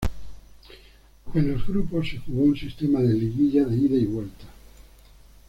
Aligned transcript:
En 1.35 1.47
los 1.53 1.67
grupos 1.67 2.09
se 2.09 2.17
jugó 2.17 2.45
un 2.45 2.57
sistema 2.57 3.01
de 3.01 3.13
liguilla 3.13 3.65
de 3.65 3.77
ida 3.77 3.97
y 3.97 4.05
vuelta. 4.07 4.47